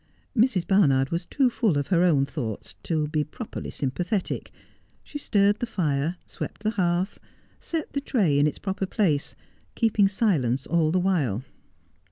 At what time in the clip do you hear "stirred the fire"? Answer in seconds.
5.19-6.17